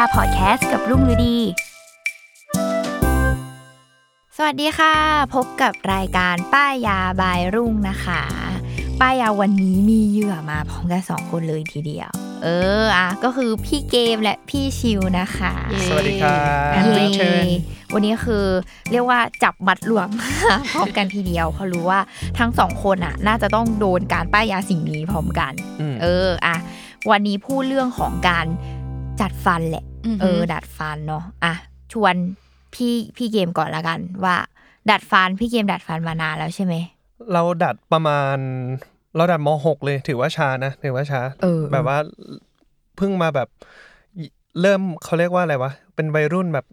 [0.00, 1.36] ป้ายยาพอดแคสต์กับรุ่งฤดี
[4.36, 4.94] สวัสดีค่ะ
[5.34, 8.22] พบกับรายการป้ายยาบายรุ่งนะคะ
[9.00, 12.10] ป้ายยาวันนี้มีเหยื่อมาพร้อมกันสองคนเลยทีเดียว
[12.44, 12.48] เอ
[12.82, 15.52] ออะก็คือพี่เกมและพี่ชิวนะคะ
[15.88, 16.38] สวัสดีครับ
[16.72, 17.46] เย้ return
[17.94, 18.44] วันนี้คือ
[18.90, 20.08] เรียกว่าจับมัดรวม
[20.72, 22.00] พร้อมกันทีเดียวเพราะรู้ว่า
[22.38, 26.56] ทั้งสองคนอะ น่าจะต้องโดนการป้ายยาสิ่งนี้พร้อมกันอืมเอออะ
[27.10, 28.46] วันนี้พูดเรื่องของการ
[29.20, 31.54] จัดฟันแหละอือฮึเออ ดัดฟันเนาะอะ
[31.92, 32.14] ชวน
[32.74, 34.36] พี่พี่เกมก่อนละกัน ว่า
[34.90, 36.74] ดัดฟันพี่เกมดัดฟันมานานแล้วใช่ไหม
[37.32, 38.36] เราดัดประมาณ
[39.16, 41.98] เราดัดมหกเลย ถือว่าช้านะถือว่าช้าเออแบบว่า
[42.96, 43.48] เพิ่งมาแบบ
[44.60, 46.66] เริ่มเขาเรียกว่าอะไรวะเป็นวัยรุ่นแบบ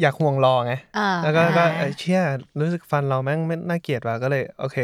[0.00, 2.20] อยากห่วงรอไงอ่าแล้วก็ก็เอ้ยเชี่ย
[2.60, 4.76] รู้สึกฟันเราแม่งไม่น่าเกลียดว่ะก็เลย โอเค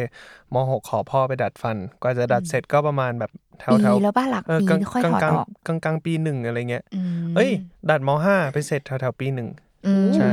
[0.55, 7.51] มหกขอพ่อไปดัดฟัน กว่าจะดัดเสร็จก็ประมาณแบบแถวปีแถวแล้วป้าหลักเออปีกลางค่อยกลางถอดกลางออกกลางกลางปีหนึ่งอะไรเงี้ยอืมเอ้ย
[7.91, 9.49] ดัดมห้าไปเสร็จแถวแถวปีหนึ่ง
[9.87, 10.31] อืมใช่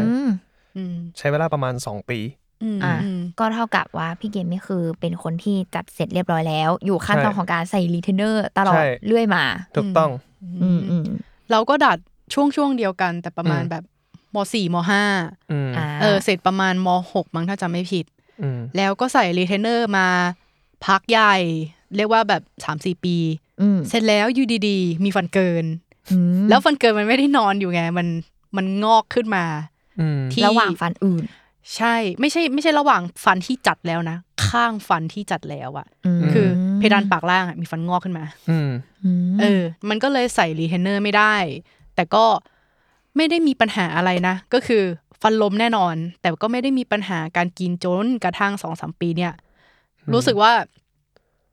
[0.77, 2.19] อืมใช้เวลาประมาณสองปี
[2.63, 9.43] อืมอะอืมก็เท่ากับว่าพี่เกมนี่คือเป็นคนที่จัดเสร็จเรียบร้อยแล้ว อยู่ขั้นตอนใช่ของการใส่รีเทนเนอร์ตลอดใช่เรื่อยมา
[9.75, 10.11] ถูกต้อง
[10.63, 11.03] อืมอืม
[11.51, 11.97] เราก็ดัด
[12.33, 13.83] ช่วงช่วงเดียวกันแต่ประมาณอืมแบบ
[14.35, 15.03] มสี่มห้า
[15.51, 18.05] อืมอ่าเออเสร็จประมาณมหกมั้งถ้าจำไม่ผิด
[18.41, 20.07] อืมแล้วก็ใส่รีเทนเนอร์มา
[20.85, 21.35] พักใหญ่
[21.95, 23.17] เรียกว่าแบบสามสี่ปี
[23.61, 25.65] อืมเสร็จแล้วอยู่ดีๆ มีฟันเกิน
[26.11, 28.07] อืมแล้วฟันเกินมันไม่ได้นอนอยู่ไง มัน
[28.57, 29.45] มันงอกขึ้นมา
[29.99, 31.23] อืมที่ระหว่างฟันอื่น
[31.75, 34.17] ใช่ ไม่ใช่ ไม่ใช่ระหว่างฟันที่จัดแล้วนะ
[34.49, 35.87] ข้างฟันที่จัดแล้วอะ
[36.21, 36.47] มคือ
[36.77, 38.69] เพดานปากล่างอะมีฟันงอกขึ้นมาอืม
[39.23, 41.35] มเออ มันก็เลยใส่รีเทนเนอร์ไม่ได้
[41.95, 42.25] แต่ก็
[43.17, 44.83] ไม่ได้มีปัญหาอะไรนะ ก็คือ
[45.21, 49.33] ฟันลมแน่นอน แต่ก็ไม่ได้มีปัญหาการกินจนกระทั่งสองสามปีเนี่ย
[50.13, 50.51] รู้สึกว่า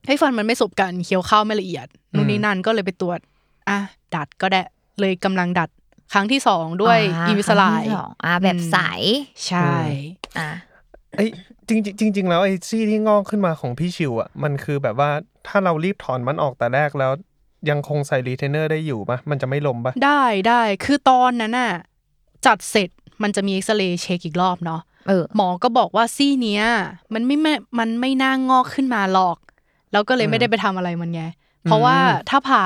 [0.06, 3.18] ให้ฟันมันไม่สบกันเคี้ยวข้าวไม่ละเอียดนู่นนี่นั่นก็เลยไปตรวจ
[3.68, 3.78] อะ
[4.14, 4.62] ดัดก็ได้
[5.00, 5.68] เลยกำลังดัด
[6.12, 8.78] ครั้งที่สองด้วยาอีวิสไลครั้งที่สองอ่าแบบใส
[9.46, 9.72] ใช่
[10.38, 10.48] อะ
[11.16, 11.26] ไอ้
[11.68, 15.10] จริงจริงจริงๆแล้วไอ้ซี่ที่งอกขึ้นมาของพี่ชิวอะมันคือแบบว่า
[15.46, 17.12] ถ้าเรารีบถอนมันออกแต่แรกแล้ว
[17.70, 21.72] ยังคงใส่รีเทนเนอร์ได้อยู่ปะมันจะไม่ล้มปะได้ได้คือตอนนั้นน่ะ
[22.46, 22.88] จัดเสร็จ
[23.22, 26.64] มันจะมีเอ็กซเรย์เช็คอีกรอบเนาะเออหมอก็บอกว่าซี่เนี้ย
[27.14, 29.38] มันไม่แม่มันไม่น่างอกขึ้นมาหรอก
[29.92, 31.22] แล้วก็เลยไม่ได้ไปทำอะไรมันไง
[31.64, 31.96] เพราะว่า
[32.30, 32.64] ถ้าผ่า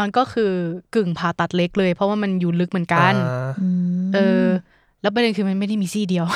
[0.00, 0.52] มันก็คือ
[0.94, 3.50] กึ่งผ่าตัดเล็กเลย เพราะว่ามันอยู่ลึกเหมือนกันอ่า
[4.14, 4.44] เออ
[5.02, 6.26] แล้วประเด็นคือมันไม่ได้มีซี่เดียว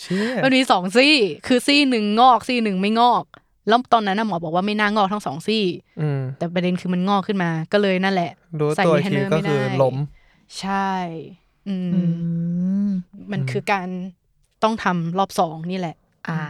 [0.00, 1.14] เชี่ยมันมีสองซี่
[1.46, 3.24] คือซี่หนึ่งงอกซี่หนึ่งไม่งอก
[3.68, 5.64] แล้วตอนนั้นน่ะหมอบอกว่าไม่น่างอกทั้งสองซี่
[6.00, 8.30] อืมแต่ประเด็นคือมันงอกขึ้นมา ก็เลยนั่นแหละ
[8.60, 9.96] รู้ใส่ตัวอีกที retainer ก็ไม่คือได้ล้ม
[10.60, 10.92] ใช่
[11.68, 12.00] อืมอื
[12.86, 12.88] ม
[13.32, 13.88] มันคือการ
[14.62, 15.96] ต้องทำรอบสองนี่แหละ
[16.28, 16.40] อะ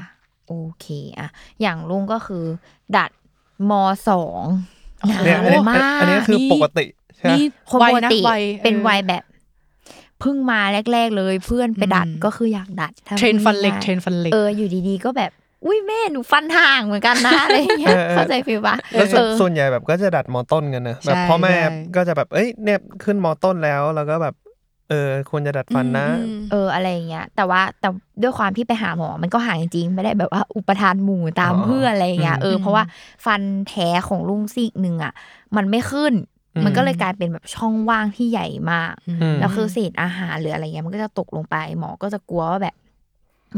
[0.49, 0.87] โอเค
[1.19, 1.29] อะ
[1.61, 2.45] อย่างลุงก็คือ
[2.97, 3.11] ดัด
[3.71, 3.73] ม
[4.09, 4.43] สอง
[5.11, 9.25] นาเนี่ยอันนนี้มากอันนี้คือนี่ปกติใช่ไหมนี่คนปกติวัยเป็นออวัยแบบ
[10.21, 10.61] เพิ่งมา
[10.93, 15.31] แรก ๆ เลยเพื่อนไปดัดอืมก็คืออยากดัดถ้าเทรนฟันเหล็กพูดเทรง่ายนฟันเหล็กเอออยู่ดีๆ ก็แบบ
[15.67, 24.35] อุ้ยแม่หนูฟันห่างเหมือนกันนะอะไรอย่างเงี้ยเออเออเข้าใจฟิลปะแล้วส่วนเออส่วนใหญ่แบบก็จะดัดมอต้นกันนะแบบใช่พ่อแม่ใช่ก็จะแบบเอ้ยเนี่ยขึ้นมอต้นแล้วแล้วก็แบบ
[24.91, 27.89] เออควรจะดัดฟันนะอืมเอออะไรอย่างเงี้ย แต่ว่าแต่
[28.23, 32.85] ด้วยความที่ไปหาหมอมันก็ห่างจริงๆไม่ได้แบบว่าอุปทานหมู่ตามอ๋อเพื่อนอะไรอย่างเงี้ยอืมเออเพราะว่า
[33.25, 35.13] ฟันแท้ของลุงซีกหนึ่งอะ
[35.57, 36.13] มันไม่ขึ้น
[36.55, 42.75] อืมมันก็เลยกลายเป็นแบบช่องว่างที่ใหญ่มากอืมแล้วคือเศษอาหารหรืออะไรเงี้ยมันก็จะตกลงไปหมอก็จะกลัวว่าแบบ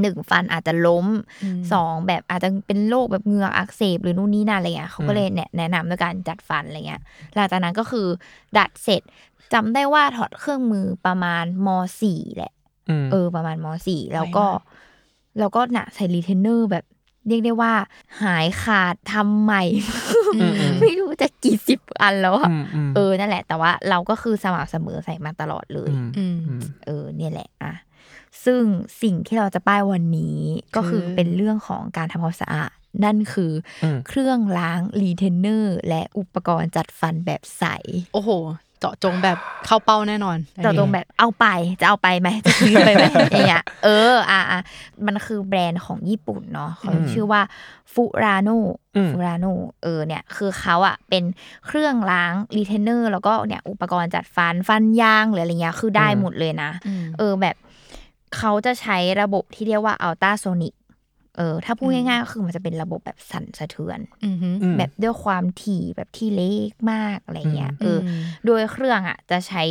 [0.01, 1.07] หนึ่งฟันอาจจะล้ม
[1.45, 7.03] อืมสองแบบอาจจะเป็นโรคแบบเหงือกอักเสบหรือนู่นนี่นั่นอะไรเงี้ยเขาก็เลยแนะแนะนำด้วยการจัดฟันอะไรเงี้ย
[7.35, 8.07] หลังจากนั้นก็คือ
[8.59, 9.03] ดัดเสร็จ
[9.53, 11.69] จำได้ว่าถอดเครื่องมือประมาณม
[12.01, 12.53] สี่แหละ
[12.89, 14.85] อืมเออ ประมาณมสี่แล้วก็ไวมาก
[15.39, 16.85] แล้วก็หนะใส่รีเทนเนอร์แบบ
[17.29, 17.73] เรียกได้ว่า
[18.23, 19.63] หายขาดทำใหม่
[20.37, 27.73] อืมไม่รู้จะกี่สิบอันแล้วอะอืมอืมเออนั่นแหละ แต่ว่าเราก็คือสม่ำเสมอใส่มาตลอดเลยมอืมอืมเออ เนี่ยแหละ อะ
[28.45, 28.63] ซึ่ง
[29.03, 30.39] สิ่งที่เราจะป้ายวันนี้
[30.77, 32.71] ก็คือคือเป็นเรื่องของการทำความสะอาด
[33.05, 33.53] นั่นคือ
[33.85, 37.65] อมเครื่องล้างรีเทนเนอร์และอุปกรณ์จัดฟันแบบใส
[38.15, 38.31] โอ้โห
[38.81, 41.47] เจาะจงแบบเข้าเป้าแน่นอนอันเรานี้ตรงแบบเอาไป
[41.81, 44.61] จะเอาไปไหมจะซื้อไปไหมอย่างเงี้ยเอออะอะ
[45.07, 47.43] มันคือแบรนด์ของญี่ปุ่นเนาะเขาอืมชื่อว่า
[47.93, 48.49] ฟูราโน
[48.97, 49.47] อืมฟูราโน
[49.83, 51.25] เออเนี่ยคือเขาอะเป็น
[51.67, 57.57] เครื่องล้างรีเทนเนอร์แล้วก็เนี่ยอุปกรณ์จัดฟันฟันยางหรืออะไรเงี้ยคือได้หมดเลยนะอืมเออแบบ
[58.37, 60.75] เขาจะใช้ระบบที่เรียกว่าอัลต a าโซนิก
[61.37, 68.09] เออถ้าพูดอืมง่ายๆก็คือมันจะเป็นระบบแบบสั่นสะเทือนอือหืออืมแบบด้วยความถี่แบบที่เล็กมากอะไรเงี้ยอืมเอออ
[68.47, 69.63] โดยเครื่องอะจะใช้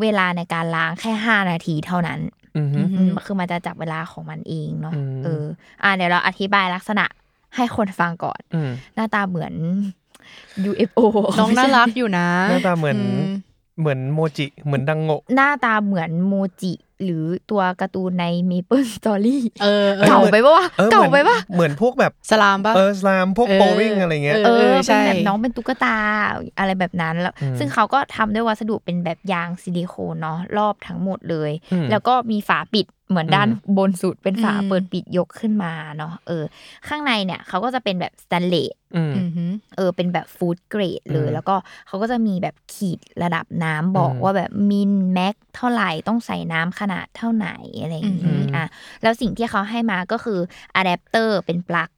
[0.00, 2.20] เวลาในการล้างแค่ห้านาทีเท่านั้น
[2.56, 5.44] อืมอืมอืมคือมันจะจับเวลาของมันเองเนาะอืมเออ
[5.82, 7.04] อ่าเดี๋ยวเราอธิบายลักษณะ
[7.56, 9.54] ให้คนฟังก่อนอืมหน้าตาเหมือน
[10.70, 11.00] UFO
[11.38, 13.24] น้องน่ารักอยู่นะ หน้าตาเหมือนม
[13.78, 16.72] เหมือนโมจิเหมือนดังโงะหน้าตาเหมือนโมจิ
[17.04, 25.96] หรือตัวการ์ตูนใน Maple Story เออออเก่าไปปะวะออเก่าหมือนเก่าไปปะเหมือนพวกแบบสไลม์ปะเออสไลม์พวกเออโปริ่งอะไรเงี้ยเอเออใช่เป็นแบบน้องเป็นตุ๊กตา
[26.58, 36.44] อะไรแบบนั้นแล้วอืมซึ่งเขาก็ทำด้วยวัสดุเป็นแบบยางซิลิโคนเนาะรอบทั้งหมดเลยอืมแล้วก็มีฝาปิด เหมือนด้านอืมบนสุดเป็นฝาอืมเปิดปิดยกขึ้นมาเนาะเออ
[36.88, 41.56] ข้างในเนี่ยเขาก็จะเป็นแบบสแตนเลสอืมอือหือเออ เป็นแบบฟู้ดเกรดเลยอืมแล้วก็
[41.86, 47.48] เขาก็จะมีแบบขีดระดับน้ำบอกอืมว่าแบบมินแม็กเท่าไหร่ต้องใส่น้ำขนาดเท่าไหน
[47.82, 48.66] อะไรอย่างอืนี้มอะ
[49.02, 50.38] แล้วสิ่งที่เขาให้มาก็คือ
[50.74, 51.97] อะแดปเตอร์เป็นปลั๊กอืมอ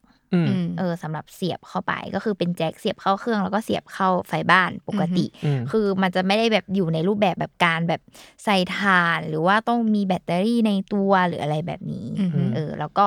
[0.77, 8.01] เออสำหรับเสียบเข้าไปก็คือเป็นแจ็คเสียบเข้าเครื่องแล้วก็เสียบเข้าไฟบ้านปกติอืมคือมันจะไม่ได้แบบอยู่ในรูปแบบแบบการแบบ
[8.43, 13.05] ใส่ถ่าน หรือว่าต้องมีแบตเตอรี่ในตัวหรืออะไรแบบนี้อือฮึเออแล้วก็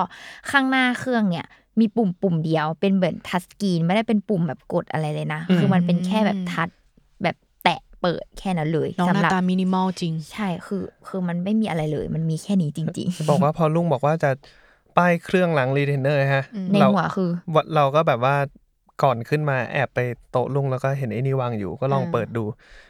[0.50, 1.46] ข้างหน้าเครื่องเนี่ย
[1.80, 6.68] มีปุ่มปุ่มเดียวเป็นเหมือน touchscreen ไม่ได้เป็นปุ่มแบบกดอะไรเลยนะอืมคือมันเป็นแค่แบบ touch
[7.22, 14.30] แบบแตะเปิดแค่นั้นเลยสำหรับน้องหน้าตามินิมอลจริง ใช่คือคือมันไม่มีอะไรเลย มันมีแค่นี้จริงบอกว่าพอลุงบอกว่าจะ
[14.96, 17.30] ป้ายเครื่องล้างรีเทนเนอร์ฮะๆในเราหัวคือ
[17.74, 18.36] เราก็แบบว่า
[19.02, 19.98] ก่อนขึ้นมาแอบไป
[20.30, 22.44] โต๊ะลุงแล้วก็เห็นไอ้นี่วางอยู่ก็ลองอ่าเปิดดู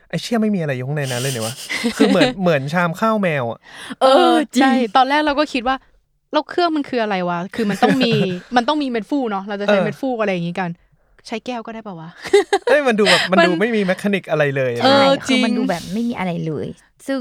[0.08, 1.54] ไอ้เชี่ยไม่มีอะไรอยู่ข้างในนั้นเลยเนี่ยวะ
[1.96, 3.58] คือเหมือนเหมือนชามข้าวแมวอะ
[4.02, 5.76] เออจริงใช่ตอนแรกเราก็คิดว่า
[6.32, 8.12] แล้วเครื่องมันคืออะไรวะ คือมันต้องมี
[8.56, 10.70] มันต้องมีเม็ดฟูเนาะ เราจะใช้เออเม็ดฟูอะไรอย่างงี้กัน
[11.26, 12.08] ใช้แก้วก็ได้ป่าวะ
[12.66, 16.66] เอ้ยมันดูแบบมันมันดูไม่มี mechanic อะไรเลยอะเออใช่จริคือมันดูแบบไม่มีอะไรเลย
[17.06, 17.20] ซึ่ง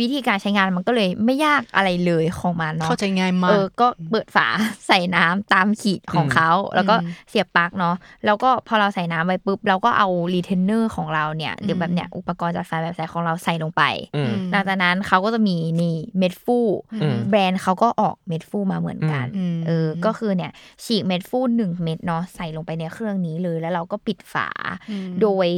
[0.00, 4.46] วิธีการใช้งานมันก็เลยไม่ยากอะไรเลยของมันเนาะเข้าใจง่ายมากเออก็เปิดฝา
[4.86, 7.94] ใส่น้ำตามขีดของเขา แล้วก็อืมเสียบปลั๊กเนาะ
[8.26, 13.82] แล้วก็พอเราใส่น้ำไปปุ๊บเราก็เอารีเทนเนอร์ของเราเนี่ยหรือแบบเนี้ยอุปกรณ์จัดฟันแบบใส่ของเราใส่ลงไป
[14.16, 16.58] อืมหลังจากนั้นเขาก็จะมีนี่เม็ดฟู
[17.02, 20.50] อืมแบรนด์เขาก็ออกเม็ดฟูมาเหมือนกันอืมเออก็คือเนี่ย
[20.84, 24.48] ฉีกเม็ดฟูหนึ่งเม็ดเนาะใส่ลงไปในเครื่องนี้เลยแล้วเราก็ปิดฝา
[24.90, 25.48] อืมโดย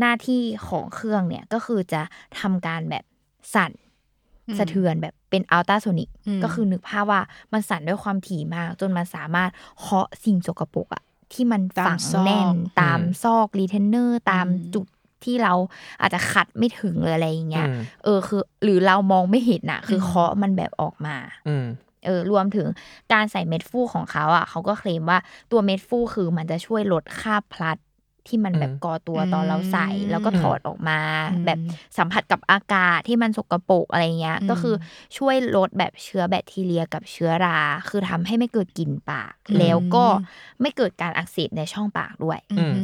[0.00, 2.02] หน้าที่ของเครื่องเนี่ยก็คือจะ
[2.40, 3.04] ทำการแบบ
[3.54, 3.72] สั่น
[4.48, 7.20] อืมสะเทือนแบบเป็นอัลตราโซนิกอืมก็คือนึกภาพว่า
[7.52, 9.50] มันสั่นด้วยความถี่มาก จนมันสามารถ
[9.80, 11.02] เคาะสิ่งสกปรกอะ
[11.32, 12.48] ที่มันฝังแน่น
[12.80, 14.86] ตามซอกรีเทนเนอร์ตามจุด
[15.24, 15.54] ที่เรา
[16.00, 21.16] อาจจะขัดไม่ถึงเลยอะไรอย่างเงี้ยอืมเออคือ หรือเรามองไม่เห็นอะคือเคาะมันแบบออกมา
[21.48, 21.66] อืม
[22.06, 22.66] เออรวมถึง
[23.12, 25.18] การใส่เม็ดฟูของเขาอะเขาก็เคลมว่า
[25.50, 27.78] ตัวเม็ดฟูคือมันจะช่วยลดค่าบพลัด
[28.28, 30.98] ที่มันแบบอืมก่อตัวอืมตอนเราใส่แล้วก็ถอดออกมา
[31.32, 31.58] อืมแบบ
[31.98, 34.74] สัมผัสกับอากาศที่มันสกปรกอะไรเงี้ยอืมก็คือ
[35.16, 37.58] ช่วยลดแบบเชื้อแบคทีเรียกับเชื้อรา
[37.88, 40.04] คือทำให้ไม่เกิดกลิ่นปาก แล้วก็
[40.60, 42.76] ไม่เกิดการอักเสบในช่องปากด้วยอืม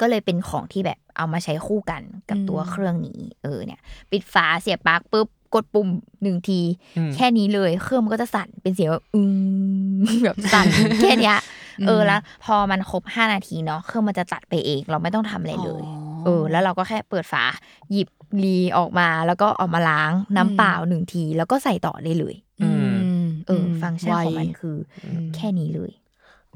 [0.00, 5.88] ก็เลยเป็นของที่แบบเอามาใช้คู่กันกับอืมตัวเครื่องนี้ เออเนี่ย ปิดฝาเสียบปลั๊กปุ๊บกดปุ่ม
[6.22, 6.60] หนึ่งที
[6.96, 9.20] อืมแค่นี้เลยเครื่องมันก็จะสั่นเป็นเสียงแบบอื
[9.96, 10.66] มแบบสั่น
[11.02, 11.38] แค่เนี้ย
[11.86, 17.44] เออแล้ว พอมันครบห้านาทีเนาะเครื่องมันจะตัดไปเองเราไม่ต้องทำอะไรเลยอ๋อเออแล้วเราก็แค่เปิดฝา
[17.92, 18.08] หยิบ
[18.44, 22.96] รีออกมาแล้วก็เอามาล้างน้ำเปล่าหนึ่งที แล้วก็ใส่ต่อได้เลยอืม
[23.46, 25.92] เอออ ฟังก์ชันของมันไวคืออแค่นี้เลย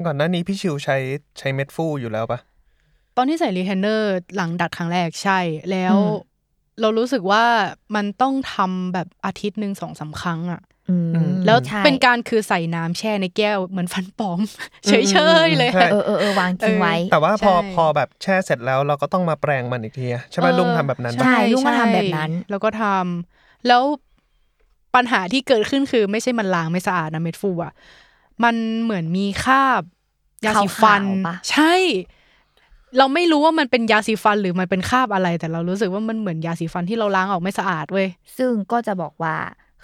[0.06, 0.96] ก่อนหน้านี้พี่ชิวใช้
[1.38, 2.38] ใช้เม็ดฟูอยู่แล้วปะ
[3.16, 5.38] ตอนที่ใส่รีเทนเนอร์หลังดัดครั้งแรกใช่
[5.70, 6.00] แล้วอื
[6.32, 6.34] ม
[6.80, 7.44] เรารู้สึกว่า
[7.94, 10.75] มันต้องทำแบบอาทิตย์หนึ่งสองสามครั้งอะอืม
[11.46, 14.40] แล้วใช่เป็นการคือใส่น้ำแช่ในแก้วเหมือนฟันปลอม
[14.86, 14.92] เฉ
[15.46, 23.82] ยๆเลยใช่เออเออเออวางทิ้งไว้ แต่ว่าพอใช่พอแบบแช่เสร็จแล้วเราก็ต้องมาแปรงมันอีกทีอะใช่ไหมเออลุงทำแบบนั้นปะใช่ลุงก็ทำแบบนั้น แล้วก็ทำแล้ว
[24.94, 27.72] ปัญหาที่เกิดขึ้นคือไม่ใช่มันล้างไม่สะอาดนะเม็ดฟูอะ
[28.44, 29.82] มันเหมือนมีคราบ
[30.44, 31.74] ยาสีฟันขาวๆปะใช่
[32.98, 39.36] เราไม่รู้ว่ามันเป็นยาสีฟันหรือมันเป็นคราบอะไร แต่เรารู้สึกว่ามันเหมือนยาสีฟันที่เราล้างออกไม่สะอาดเว้ยซึ่งก็จะบอกว่า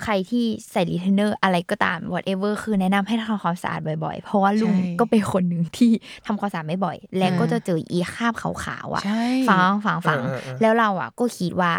[0.02, 5.90] ใครที่ใส่รีเทนเนอร์อะไรก็ตาม whatever คือแนะนำให้ทำความสะอาดบ่อยๆ เพราะว่าลุงใช่ก็เป็นคนหนึ่งที่
[6.26, 11.72] ทำความสะอาดไม่บ่อย และอ่าก็จะเจออีคราบขาวๆอะใช่ฝังฝังฝังเออเออเออแล้วเราอะก็คิดว่า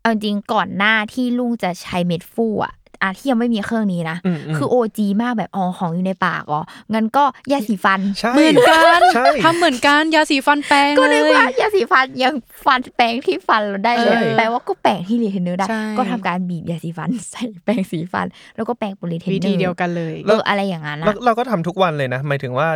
[0.00, 2.74] เอาจริงๆก่อนหน้าที่ลุงจะใช้เม็ดฟูอะ
[3.06, 6.60] อะที่ยังไม่มีเครื่องนี้นะอืมอืมคือ OG มากแบบอ๋อของอยู่ในปากอ๋อ
[6.94, 22.68] งั้นก็ยาสีฟันใช่เหมือนกันใช่ทำเหมือนกันยาสีฟันแปรงฟันก็เลยนึกว่ายาสีฟันยังแปรงที่ฟันเราได้เลยเออแปลว่าก็แปรงที่รีเทนเนอร์ได้ใช่ก็ทำการบีบยาสีฟันใส่แปรงสีฟัน แล้วก็แปรงโพลีเทนเนอร์วิธีเดียวกันเลยเอออะไรอย่างนั้นเราอะเราก็ทำทุกวันเลยนะหมายถึงว่า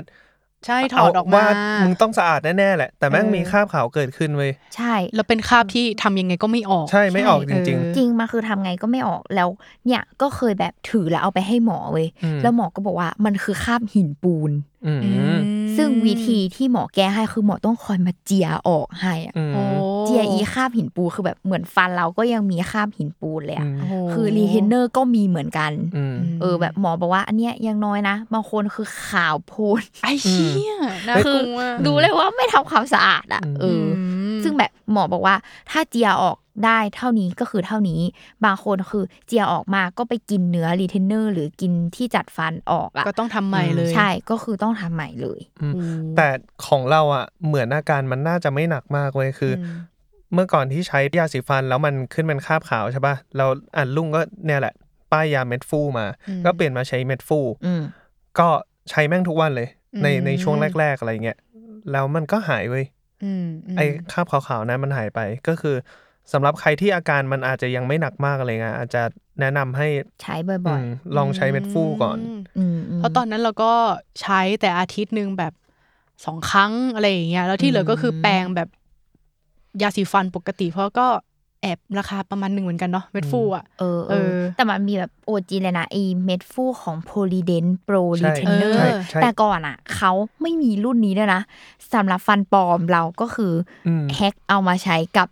[0.66, 1.46] ใช่ถอดออกมาว่า
[1.84, 9.48] มึงต้องสะอาดแน่ๆแหละ แต่แม่งเออมีคราบขาวเกิดขึ้นเว้ยใช่ แล้วเป็นคราบที่ทำยังไงก็ไม่ออก ใช่ไม่ออกจริงเออจริงมันคือทำไงก็ไม่ออกแล้ว
[9.86, 15.38] เนี่ยก็เคยแบบถือแล้วเอาไปให้หมอเว้ยอืมแล้วหมอก็บอกว่ามันคือคราบหินปูนๆอืมอืม
[15.76, 19.62] ซึ่งวิธีที่หมอแก้ให้คือหมอต้องคอยมาเจียออกให้อะอืมโอ้
[19.99, 30.74] เจียอีคราบหินปูนคือแบบเหมือนฟันเราก็ยังมีคราบหินปูนเลยอะอืมคือรีเทนเนอร์ก็มีเหมือนกันอืมเออแบบหมอบอกว่า อันเนี้ยยังน้อยนะบางคนคือขาวโพลนไอ้เชี่ย
[31.08, 35.34] คือน่ากลัวดูเลยว่าไม่ทำความสะอาดอะอืมเอออซึ่งแบบหมอบอกว่า
[35.70, 36.36] ถ้าเจียออก
[36.66, 38.00] ได้เท่านี้ก็คือเท่านี้
[38.44, 45.82] บางคนคือเจียออกมาก็ไปกินเนื้อรีเทนเนอร์หรือกินที่จัดฟันออกอะก็ต้องทำใหม่เลย ใช่ก็คือต้องทำใหม่เลยอืมโอ้
[46.16, 46.28] แต่
[46.66, 49.76] ของเราอะเหมือนอาการมันน่าจะไม่หนักมากเว้ยคืออืม
[50.34, 53.46] เมื่อก่อนที่ใช้ยาสีฟันแล้วมันขึ้นเป็นคราบขาวใช่ป่ะเรา
[53.76, 54.74] อ่านลุงก็เนี่ยแหละ
[55.12, 57.82] ป้ายยาเม็ดฟูมาอืมก็เปลี่ยนมาใช้เม็ดฟูอืม
[58.38, 58.48] ก็
[58.90, 59.68] ใช้แม่งทุกวันเลย
[60.02, 61.38] ในอืมในช่วงแรก ๆ อะไรเงี้ย
[61.92, 62.86] แล้วมันก็หายเว้ย
[63.24, 63.44] อืม
[63.74, 65.76] มไอ้คราบขาวๆนั้นมันหายไปก็คือ
[66.32, 69.02] สำหรับใครที่อาการมันอาจจะยังไม่หนักมากอะไรเงี้ยอาจจะ
[69.40, 69.88] แนะนำให้
[70.22, 70.84] ใช้บ่อยม
[71.16, 73.72] ลองใช้เม็ดฟูก่อนมๆอืมมเพราะตอนนั้นเราก็
[74.22, 75.52] ใช้แต่อาทิตย์หนึ่งแบบ
[76.24, 78.68] สองครั้งอะไรอย่างเงี้ยแล้วที่เหลือก็คือแปรงแบบ
[79.82, 81.06] ยาสีฟันปกติ เพราะก็
[81.62, 90.12] แอบราคาประมาณหนึ่งเหมือนกันเนาะเม็ดฟูอะเออเอเอออแต่มันมีแบบโอจีเลยนะไอเม็ดฟูของโพลิเดนท์โปรรีเทนเนอร์ใช่ใช่ใช่แต่ก่อนอะเขา
[90.42, 91.40] ไม่มีรุ่นนี้ด้วยนะ
[91.94, 93.52] สำหรับฟันปลอมเราก็คือ
[93.86, 95.28] อืม hack เอามาใช้กับ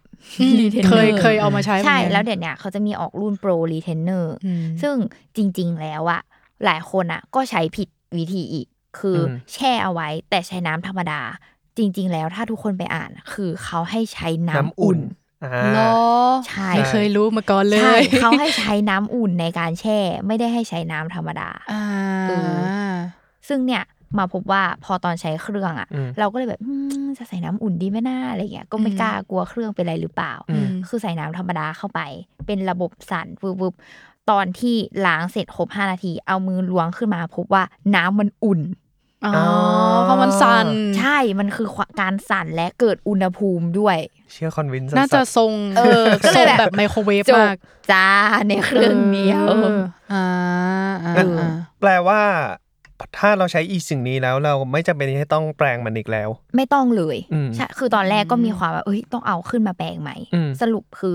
[0.61, 4.95] รีเทนเนอร์เคยเคยเอามาใช้ใช่เหมือนกันแล้วเดี๋ยวเนี้ยเขาจะมีออกรุ่นโปรรีเทนเนอร์อืมซึ่ง
[5.37, 6.21] จริง ๆ แล้วอะ
[6.65, 8.67] หลายคนอะก็ใช้ผิดวิธีอีก
[8.99, 11.21] คืออืมแช่เอาไว้แต่ใช้น้ำธรรมดา
[11.79, 15.01] จริง ๆ แล้วถ้าทุกคนไปอ่านอะคือเขาให้ใช้น้ำอุ่น
[15.45, 15.91] อ่าเหรอ
[16.49, 21.85] ใช่ไม่เคยรู้มาก่อนเลใช่ยเขาให้ใช้น้ำอุ่นในการแช่ ไม่ได้ให้ใช้น้ำธรรมดาอ่า
[22.29, 22.33] เอ
[23.49, 23.83] ซึ่งเนี่ย
[24.19, 32.01] มาพบว่าพอตอนใช้เครื่องอะอืมเราก็เลยแบบอืมจะใส่น้ำอุ่นดีไหมน่าอะไรเงี้ยก็ไม่อืมกล้ากลัวเครื่องเป็นอะไรหรือเปล่าอืมคือใส่น้ำธรรมดาเข้าไป
[32.47, 33.27] เป็นระบบสั่น
[33.61, 37.63] วึบๆตอนที่ล้างเสร็จครบ5นาที เอามือล้วงขึ้นมาพบว่า
[37.95, 38.61] น้ำมันอุ่น
[39.27, 39.35] อ๋อ
[40.03, 40.67] เพราะมันสั่น
[40.99, 41.69] ใช่มันคือ
[42.01, 43.97] การสั่นและเกิดอุณหภูมิด้วย
[44.33, 47.59] เชื่อคอนวินส์น่าจะทรงเออก็เลยทรงแบบแบบไมโครเวฟจมากบ
[47.93, 48.09] จ้า
[48.49, 49.81] ในเครื่องเดียวเออ
[50.13, 50.25] อ่า
[51.05, 51.49] อ่างั้นอ่า
[51.81, 52.21] แปลว่า
[53.19, 61.15] ถ้าเราใช้อีสิ่งนี้แล้วเราไม่จำเป็นที่จะต้องแปลงมันอีกแล้ว ไม่ต้องเลยอืมใช่คือตอนแรกก็มีความว่าเอ้ยต้องเอาขึ้นมาแปรงใหม่อืมสรุปคือ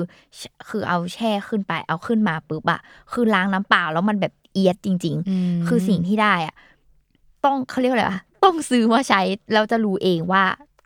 [0.69, 2.79] คือเอาแช่ขึ้นไปเอาขึ้นมาปุ๊บอะ
[3.13, 5.15] คือล้างน้ำเปล่าแล้วมันแบบเอียดจริง
[5.53, 6.55] มๆคือสิ่งที่ได้อะ
[7.45, 9.21] ต้องเขาเรียกว่าอะไรวะต้องซื้อมาใช้
[9.53, 10.43] แล้วจะรู้เองว่า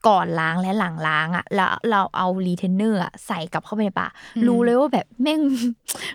[0.07, 4.11] ก่อนล้างและหลังล้างอะแล้วเราเอารีเทนเนอร์อะใส่กลับเข้าไปในปาก
[4.47, 5.41] รู้เลยว่าแบบแม่ง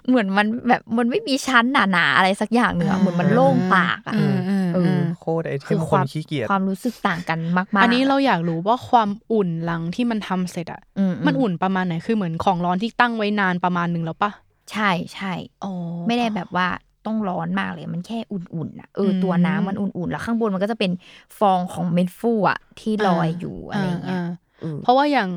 [0.08, 14.30] เหมือนมันแบบมันไม่มีชั้นหนาๆอะไรสักอย่างหนึ่งอะเหมือนมันโล่งปากอะอืมอืมเอออืมโคตรไฮเทคอืมคคนวามขี้เกียจความรู้สึกต่างกันมากๆอันนี้เราอยากรู้ว่าความอุ่นหลังที่มันทำเสร็จอะอืมมันอุ่นประมาณไหนคือเหมือนของร้อนที่ตั้งไว้นานประมาณหนึ่งแล้วปะ
[14.72, 15.32] ใช่ใช่
[15.64, 15.72] อ๋อ
[16.06, 16.68] ไม่ได้แบบว่า
[17.06, 20.92] ต้องร้อนมากเลย มันแค่อุ่นๆอะเอออมตัวน้ำมันอุ่นๆแล้วข้างบนมันก็จะเป็น
[21.38, 24.24] ฟองของเม็ดฟูอะที่ลอยอยู่อะไรเงี้ยา
[24.60, 25.30] เออเพราะว่าอย่าง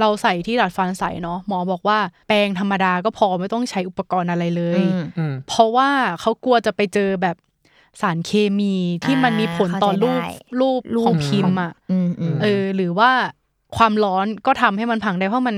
[0.00, 1.98] เราใส่ที่ดัดฟันใส่เนาะหมอบอกว่า
[2.28, 5.88] แปรงธรรมดาก็พอไม่ต้องใช้อุปกรณ์อะไรเลยอืมอืมเพราะว่า
[6.20, 7.36] เขากลัวจะไปเจอแบบ
[8.00, 8.74] สารเคมี
[9.04, 13.10] ที่มันมีผลต่อรูปเข้าใจได้รูปรูปของพิมพ์อะอืมอืมเออ หรือว่า
[13.76, 15.56] ความร้อนก็ทำให้มันพังได้เพราะมัน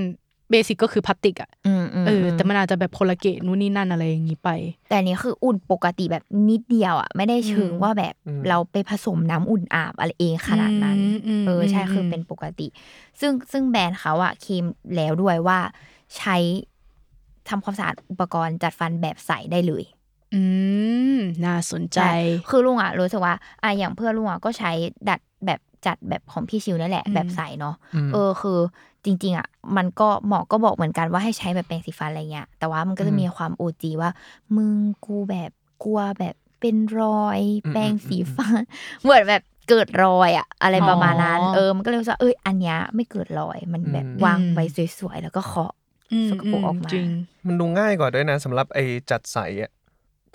[0.50, 4.50] เบสิกก็คือพลาสติกอะอืมอืมเออแต่มันอาจจะแบบคนละเกตนู่นนี่นั่นอะไรอย่างนี้ไป
[4.88, 12.66] แต่อันนี้คืออุ่นปกติแบบนิดเดียวอะไม่ได้เชิงอืมว่าแบบอืมเราไปผสมน้ำอุ่นอาบอะไรเองขนาดนั้นอืมอืมเออใช่อืมคือเป็นปกติ
[13.20, 14.64] ซึ่งซึ่งแบรนด์เขาอะเคลม
[14.96, 15.58] แล้วด้วยว่า
[16.16, 16.36] ใช้
[17.48, 19.84] ทำความสะอาดอุปกรณ์จัดฟันแบบใสได้เลย
[20.34, 20.42] อื
[21.16, 22.12] ม น่าสนใจช่
[22.48, 24.70] คือลุงอะรู้สึกว่าอะอย่างเพื่อนลุงอะก็ใช้
[25.08, 28.58] ดัดแบบจัดแบบของพี่ชิวนั่นแหละอืมแบบใสเนาะอืมเออคือ
[29.04, 34.10] จริง ๆอะมันก็หมอก็บอกเหมือนกันว่าให้ใช้แบบแปรงสีฟันอะไรเงี้ยแต่ว่ามันก็จะอืมมีความ OG ว่า
[34.56, 34.74] มึง
[35.06, 35.50] กูแบบ
[35.84, 38.62] กลัวแบบเป็นรอยอืมแปรงสีฟัน
[39.02, 44.64] เหมือนแบบเกิดรอยอะอะไรประมาณนั้นอ๋อเออมันก็เลยรู้สึกว่าเอ้ยอันเนี้ยไม่เกิดรอยมันแบบอืมวางไว้
[44.98, 45.72] สวยๆแล้วก็เคาะ
[46.12, 47.08] อืมสกปรกออกมาจริง
[47.46, 49.70] มันดูง่ายกว่าด้วยนะสำหรับไอ้จัดใสอะ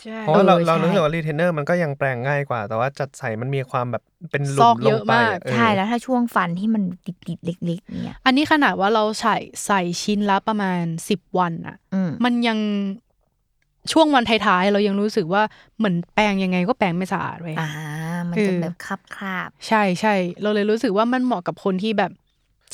[0.03, 6.83] ใช่เพราะว่าเราเออเราใช่รู้สึกว่ารีเทนเนอร์มันก็ยังแปรงง่ายกว่า แต่ว่าจัดใสมันมีความแบบเป็นหลุซอมกลเยงอะไปมากอะเออใช่แล้วถ้าช่วงฟันที่มัน
[7.27, 12.59] ติดๆเล็กๆเนี่ย อันนี้ขนาดว่าเราใส่ใส่ชิ้นละประมาณสิบวันอะอืมมันยัง
[13.91, 15.43] ช่วงวันท้ายๆเรายังรู้สึกว่า
[15.77, 17.69] เหมือนแปรงยังไงก็แปรงไม่สะอาดเว้ยอ่า
[18.29, 22.11] มันจะแบบคราบคราบใช่ใช่เราเลยรู้สึกว่ามันเหมาะกับคนที่แบบ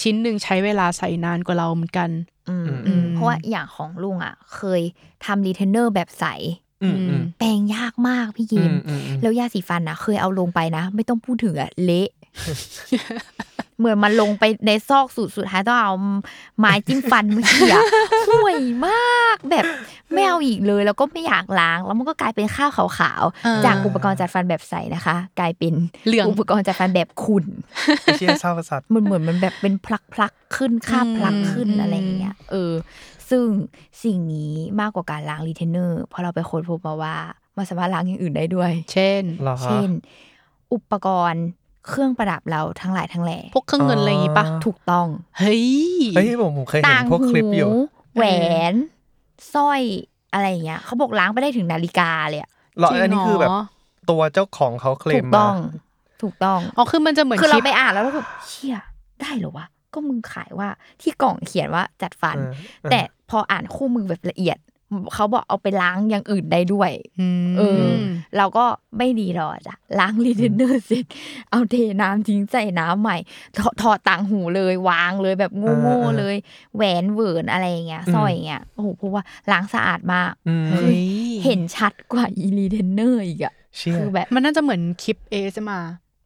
[0.02, 4.82] ชิ้นหนึ่งใช้เวลาใส่นานกว่าเราเหมือนกันๆอืมอืมอืมเพราะว่าอย่างของลุงอะ เคย
[5.26, 6.71] ทำรีเทนเนอร์แบบใสอืมอืม
[7.40, 12.10] แปรงยากมากพี่อืยิมมอืมอืมแล้วยาสีฟันนะเคยเอาลงไปนะ ไม่ต้องพูดถึงอะเละ
[13.80, 15.94] เหมือนมันลงไปในซอกสุดสุดท้ายต้องเอา
[16.60, 17.76] ไม้จิ้มฟันมาเขี่ย
[18.30, 19.66] ห่วยมากแบบ
[20.14, 25.74] ไม่เอาอีกเลย แล้วก็ไม่อยากล้าง แล้วมันก็กลายเป็นข้าวขาวอ่าๆจากอุปกรณ์จัดฟันแบบใสนะคะ กลายเป็น
[26.08, 27.46] เหลืองอุปกรณ์จัดฟันแบบขุ่น
[28.02, 32.72] ไอ้เชี่ยเศร้าประสาทมันเหมือนมันแบบเป็นพลักพลักๆขึ้นค่าบพลักขึ้นอืมอะไรอย่างเงี้ยเออ
[33.32, 33.44] ซึ่ง
[34.04, 37.16] สิ่งนี้มากกว่าการล้างรีเทนเนอร์เพราะเราไปค้นพบมาว่า
[37.58, 39.90] มันสามารถล้างอย่างอื่นได้ด้วย เช่นเหรอฮะเช่น
[40.74, 41.46] อุปกรณ์
[41.88, 45.08] เครื่องประดับเราทั้งหลายทั้งแหล่พวกเครื่องเงินอะไรอย่างงี้ปะอ๋อถูกต้อง
[45.40, 45.64] เฮ้ย
[46.16, 47.78] เฮ้ยผมผมเคยเห็นต่างพวกคลิปอยู่หู
[48.16, 48.24] แหว
[48.72, 48.74] น
[49.54, 49.82] สร้อย
[50.34, 53.64] อะไรอย่างเงี้ยเขาบอกล้างไปได้ถึงนาฬิกาเลยอะเหรอจริงอันนี้คือแบบเหรอ
[54.10, 55.56] ตัวเจ้าของเขาเคลมมาถูกต้อง
[56.22, 58.78] ถูกต้องอ๋อคือมันจะเหมือนคือคเราหยิบไปอ่านแล้วเราแบบเชี่ย
[59.20, 60.70] ได้เหรอวะ ก็มึงขายว่า
[61.02, 64.60] ที่กล่องเขียนว่าจัดฟันเออเออแต่พออ่านคู่มือแบบละเอียด
[65.14, 67.94] เขาบอกเอาไปล้างอย่างอื่นได้ด้วยอืมเออ
[68.38, 68.66] เราก็
[68.98, 71.06] ไม่ดีหรอกจ้ะล้างรีเทนเนอร์เสร็จ
[71.50, 73.18] เอาเทน้ำทิ้งใส่น้ำใหม่
[73.58, 76.36] ถอดถอดต่างหูเลยวางเลยแบบโง่ๆเลย
[76.76, 81.02] แหวนเหวินอะไรอย่างเงี้ยสร้อยอย่างเงี้ยโอ้โหเพราะว่าล้างสะอาดมากอืมเฮ้ย
[81.44, 85.80] เห็นชัดกว่าอีรีเทนเนอร์อีกอะเชี่ยคือแบบมันน่าจะเหมือนคลิป ASMR มา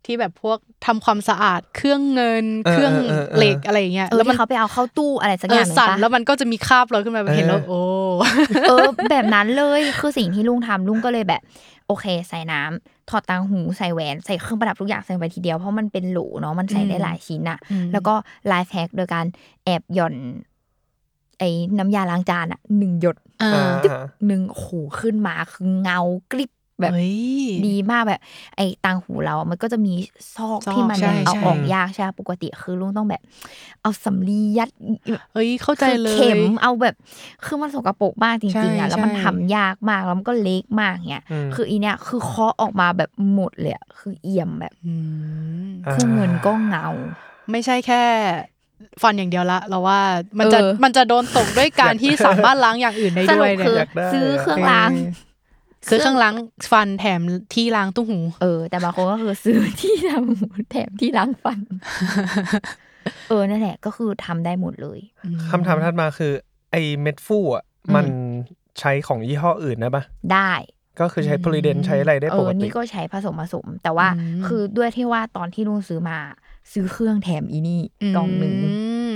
[0.05, 7.79] ที่แบบพวกทำความสะอาดเครื่องเงินเออเครื่องเออเออเหล็กอะไรอย่างเงี้ยเออแล้วมัที่เขาไปเอาเข้าตู้อะไรสักเอออย่างหนึ่งสั่นปะแล้วมันก็จะมีคราบลอยขึ้นมาเห็นแล้วเออโอ้
[8.69, 11.41] เออแบบนั้นเลยคือสิ่งที่ลุงทำลุงก็เลยแบบ
[11.87, 18.13] โอเค ใส่น้ำถอดตังหูใส่แหวนใส่เครื่องประดับทุกอย่างใส่ไปทีเดียวเพราะมันเป็นโหลเนาะมันใส่ได้หลายชิ้นอะอืมแล้วก็
[18.47, 19.25] ไลฟ์แฮกโดยการ
[19.65, 20.15] แอบหย่อน
[21.39, 24.69] ไอ้น้ำยาล้างจานอะหนึ่งหยดอ่าอ่าหนึ่งโอ้โห
[24.99, 25.99] ขึ้นมาคือเงา
[26.31, 27.15] กริบ แบบเฮ้ย
[27.67, 28.21] ดีมากแบบ
[28.55, 29.93] ไอ้ตังหูเราอะมันก็จะมี
[30.35, 33.21] ซอกซอกที่มันใช่เอาใช่ออกยากใช่ปะปกติคือลุงต้องแบบ
[33.81, 34.69] เอาสำลียัด
[35.33, 36.95] เฮ้ยเข้าใจคือเลยเข็มเอาแบบ
[37.45, 44.93] คือมันสกปรกมากจใช่ริงๆอะแล้วมันใช่ทำยากมากแล้วมันก็เล็กมากเงี้ยอืมคืออีเนี้ยคือเคาะออกมาแบบหมดเลยอะคือเอี่ยมแบบอื
[45.65, 46.87] มอ่าเครื่องเงินก็เงา
[47.51, 48.03] ไม่ใช่แค่
[49.01, 49.99] ฟันอย่างเดียวละเราว่า
[50.39, 54.91] มันจะเออมันจะโดนตกด้วยการที่สามารถล้างอย่างอื่นได้สด้รุวยปเนี่คือยอยากได้ซื้อเครื่องล้าง
[55.89, 56.35] ซื้อเครื่องล้าง
[56.71, 57.21] ฟันแถม
[57.53, 61.59] ที่ล้างตุ้งหู เออ แต่บางคนก็คือซื้อที่ทำหูแถมที่ล้างฟัน
[63.29, 64.99] เออนั่นแหละก็คือทำได้หมดเลย
[65.51, 66.33] คำถามถัดมาคือ
[66.71, 68.05] ไอ้เม็ดฟูอะอืมมัน
[68.79, 70.53] ใช้ของยี่ห้ออื่นได้ปะได้
[70.99, 76.17] ก็คือใช้โพลีเดนใช้อะไรได้เอปอกตินี่ก็ใช้ผสมผสม แต่ว่าอืมคือด้วยที่ว่าตอนที่ลุงซื้อมา
[76.73, 77.81] ซื้อเครื่องแถมอีนี่
[78.15, 78.65] กล่องหนึ่งม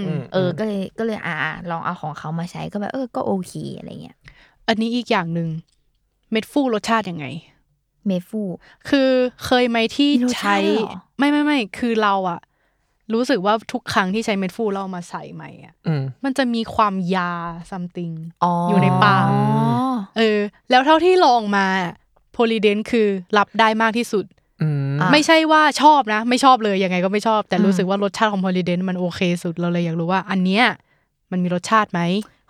[0.06, 4.18] อืมเออ ก็เลยก็เลยอ่าอ่าลองเอาของเขามาใช้ก็แบบเออก็โอเคอะไรเงี้ย
[4.68, 5.50] อันนี้อีกอย่างหนึ่ง
[6.32, 7.26] เม็ดฟูรสชาติยังไง
[8.08, 8.42] เมฟู
[8.90, 9.10] คือ
[9.46, 12.40] เคยไหมที่มีรสชาใช้ติด้วยเหรอไม่ไม่ไม่คือเราอะ
[13.14, 17.32] รู้สึกว่าทุกครั้งที่ใช้เม็ดฟูเราเอามาใส่ใหม่อะอืมมันจะมีความยา
[17.70, 18.12] ซัมติง
[18.44, 19.26] อ๋อออยู่ในปาก
[20.18, 20.40] เออ
[20.70, 21.66] แล้วเท่าที่ลองมา
[22.32, 24.26] โพลีเดนคือรับได้มากที่สุด
[24.62, 30.66] อืมอะไม่ใช่ว่าชอบนะ ไม่ชอบเลยยังไงก็ไม่ชอบ แต่อืมรู้สึกว่ารสชาติของโพลีเดนมันโอเคสุดเราเลยอยากรู้ว่า อันเนี้ย
[31.32, 32.02] มันมีรสชาติไหม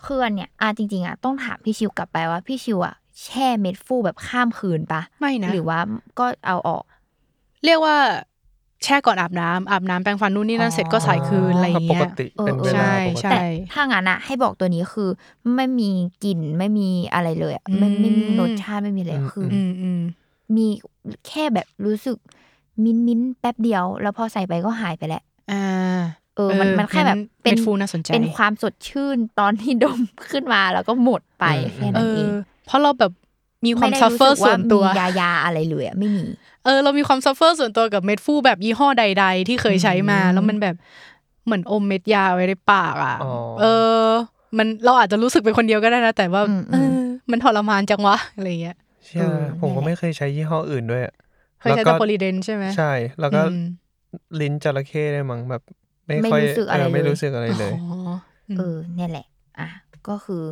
[0.06, 5.79] คืออันเนี่ยอะจริงๆอะต้องถามพี่ชิวกลับไปว่าพี่ชิวอะ แช่เม็ดฟูแบบข้ามคืนปะไม่นะ หรือว่า
[6.19, 6.84] ก็เอาออก
[7.65, 7.97] เรียกว่า
[8.84, 13.39] แช่ก่อนอาบน้ำอาบน้ำแปรงฟันนู่นนี่นั่นเสร็จก็ใส่คืนอะไรอย่างปเงี้กยติเออเป็นเวลาใช่ปกใช่ติแต่
[13.71, 15.10] ถ้างั้นอะให้บอกตัวนี้คือ
[15.55, 15.89] ไม่มี
[16.23, 20.01] กลิ่นไม่มีอะไรเลยอะไม่อืมไม่มีรสชาติไม่มีอะไรอืมคือออืมอืม
[20.55, 20.67] มี
[21.27, 22.17] แค่แบบรู้สึก
[22.84, 25.63] มิ้นมิ้นๆแป๊บเดียว แล้วพอใส่ไปก็หายไปแล้วอ่า
[26.36, 29.99] เออมันมันแค่แบบงั้นเป็นเม็ดฟูน่าสนใจเป็นความสดชื่นตอนที่ดม
[30.32, 32.27] ขึ้นมาแล้วก็หมดไปอืมแค่เอนั้นเออง
[32.69, 33.12] เพราะเราแบบ
[33.65, 36.23] มีความ suffer ส่วนตัวไม่ได้รู้สึกว่ามียายาอะไรเลยอะไม่มี
[36.65, 40.75] เออ เรามีความ suffer ส่วนตัวกับเม็ดฟูแบบยี่ห้อใด ๆ ที่เคยใช้มาอืมแล้วมันแบบ
[41.45, 43.63] เหมือนอมเม็ดยาไว้ในปากอะอ๋อเอ
[44.03, 44.08] อ
[44.58, 46.91] มันเราอาจจะรู้สึกเป็นคนเดียวก็ได้นะ แต่ว่าอืมเออ
[47.32, 51.13] มันทรมานจังวะอะไรเงี้ยเชื่อเออผมก็นั่นแหละไม่เคยใช้ยี่ห้ออื่นด้วยอะ
[51.62, 53.63] เคยใช้แล้วก็แต่โพลีเดนใช่ไหมใช่ แล้วก็อืม
[54.41, 55.62] ลิ้นจระเข้ได้มั้งแบบ
[56.05, 58.13] ไม่ไม่ค่อยรู้สึกอะไรเไม่เลยรู้สึกอะไรเลยอ๋อ
[58.49, 59.25] อืมเออเนี่ยแหละ
[59.60, 59.67] อะ
[60.08, 60.43] ก็คือ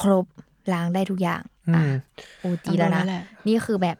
[0.00, 0.26] ครบ
[0.72, 1.92] ล้างได้ทุกอย่างอือะม
[2.40, 3.96] โอจีแล้วนะแหละนี่คือแบบ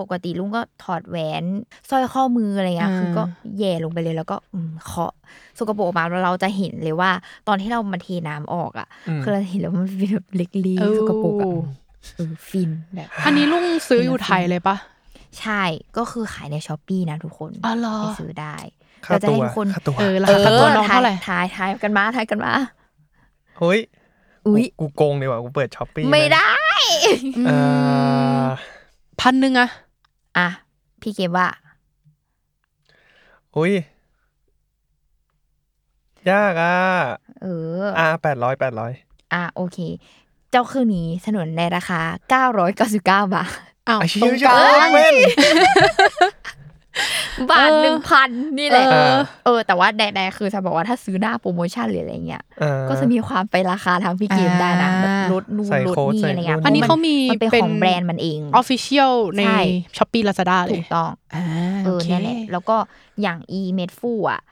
[0.00, 1.44] ปกติลุงก็ถอดแหวน
[1.90, 3.22] สร้อยข้อมืออะไรเงี้ยอ่าคือก็
[3.58, 5.12] แย่ลงไปเลยแล้วก็อืมเคาะ
[5.58, 7.10] สกปรกออกมาแล้วเราจะเห็นเลยว่า
[7.48, 11.48] ตอนที่เรามาเทน้ำออกอะอืมคือเราเห็นแล้วมันเป็นแบบเล็กเออๆสกปรกอะ
[12.16, 14.76] เออฟินแบบ อันนี้ลุงซื้ออยู่ไทยเลยปะ
[15.40, 15.62] ใช่
[15.96, 18.56] ก็คือขายใน Shopee นะทุกคนอ๋อเหรอไปซื้อได้
[19.06, 22.52] เราจะให้ทุกคนค่าตัวค่าตัวเออราคาค่าตัวน้องเท่าไหร่ทายทายทายกันมาทายกันมา
[23.58, 23.78] เฮ้ย
[24.46, 26.52] อุ๊ยกูกูโกงดีกว่ากูเปิด Shopee ไม่ได้
[27.46, 27.58] เอ่
[28.42, 28.46] อ
[29.20, 29.68] พันหนึ่งอะ
[30.38, 30.48] อะ
[31.00, 31.48] พี่เกมว่า
[33.56, 33.72] อุ้ย
[36.30, 36.76] ยากอะ
[37.42, 37.46] เอ
[37.82, 38.92] ออะแปดร้อยแปดร้อย
[39.32, 39.78] อะโอเค
[40.50, 42.00] เจ้าเครื่องนี้สนุนในราคา
[42.44, 43.50] 999บาท
[43.88, 45.16] อ้าวไอ้ตรเชี่ยงจะกลางแม่น
[47.50, 59.60] บาทเออหนึ่งพันนี่แหละ เออเออแต่ว่าใดๆคือจะบอกว่าถ้าซื้อหน้าโปรโมชั่นหรืออะไรเงี้ยอ่าก็จะมีความไปราคาทางพี่เกมได้นะแบบลดนู่นใส่ลดโค้ดนี่ใส่อะไรเงี้ยนู่นอันนี้พระเขามีมันเป็นเป็นของแบรนด์มันเองออฟฟิเชียลในใช่
[59.96, 61.44] ช้อปปี้ลาซาด้าเลถูยกต้องอ่า
[61.84, 62.76] เออโคนั่นแหละแล้วก็
[63.22, 64.42] อย่าง e เม็ดฟูอะ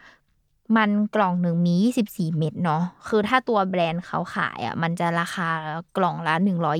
[0.76, 1.74] มันกล่องหนึ่งมี
[2.10, 5.48] 24 เม็ดเนาะ คือถ้าตัวแบรนด์เขาขายอะ มันจะราคา
[5.96, 6.34] กล่องละ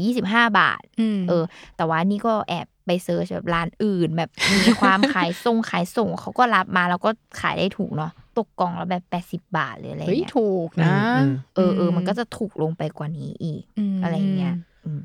[0.07, 1.45] 125 บาทอืมเออ
[1.77, 4.31] แต่ว่านี่ก็แอบ ไปเซิร์ชแบบร้านอื่น แบบ
[4.65, 13.63] มีความขายส่งขายส่งเขาก็รับมาแล้วก็ขายได้ถูกเนาะตกกล่องละแบบ80บาทหรืออะไรเฮ้ยเงี้ยถูกนะอืมเออเออมันก็จะถูกลงไปกว่านี้อีก
[13.95, 15.01] มอะไรอย่างเงี้ยอืม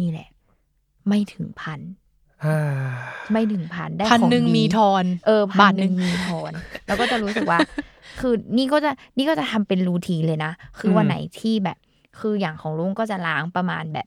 [0.00, 0.28] นี่แหละ
[1.08, 1.80] ไม่ถึงพัน
[2.44, 2.58] อ่า
[3.32, 6.52] ไม่ถึงพันได้ของดีพันหนึ่งมีทอน เออบาทหนึ่นึ่งมีทอน
[6.86, 7.58] แล้วก็จะรู้สึกว่า
[8.20, 11.78] คือนี่ก็จะนี่ก็จะทำเป็น routine เลยนะ คือวันไหนที่แบบ
[12.20, 14.06] คืออย่างของลุงก็จะล้างประมาณแบบ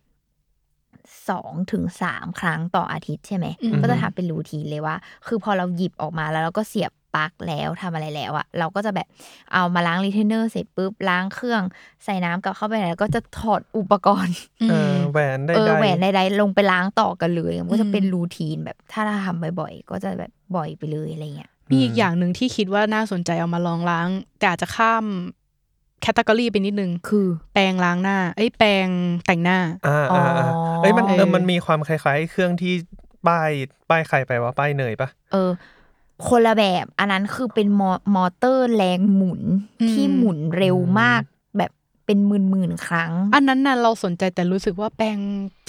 [1.30, 4.96] สองถึงสามครั้งต่ออาทิตย์ใช่ไหมอืมก็จะทำเป็น routine เลยว่า
[5.28, 9.08] คือพอเราหยิบออกมาแล้วเราก็เสียบปลั๊กแล้วทำอะไรแล้วอะเราก็จะแบบ
[9.54, 11.64] เอามาล้างรีเทนเนอร์เสร็จปุ๊บล้างเครื่อง
[12.04, 14.38] ใส่น้ำกลับเข้าไปแล้วก็จะถอดอุปกรณ์
[14.70, 24.08] เออแหวนได้เออได้แหวนใดๆลงไปล้างต่อกันเลยมันก็จะอืมเป็นรูทีนแบบถ้าเราทำบ่อยๆ ก็จะแบบบ่อยไปเลยอะไรเงี้ยมีอีกอย่างหนึ่งที่คิดว่าน่าสนใจเอามาลองล้าง
[24.40, 25.06] แต่อาจจะข้าม
[26.02, 28.88] แคตตากรีไปนิดนึง คือแปรงล้างหน้าเอ้ยแปรง
[29.26, 32.74] แต่งหน้า อ่าอ่าอ่าอ๋อเอ้ยมันเออเออมันมีความคล้ายๆ เครื่องที่
[33.28, 33.52] ป้าย
[33.90, 35.50] ป้ายใครไปว่าป้ายเนยปะเออ
[36.28, 39.42] คนละแบบ อันนั้นคือเป็นมอมอเตอร์แรงหมุน
[39.82, 41.22] อืมที่หมุนเร็วมาก
[41.58, 41.72] แบบ
[42.06, 45.18] เป็นหมื่นหมื่นๆครั้ง อันนั้นน่ะเราสนใจแต่รู้สึกว่าแปรง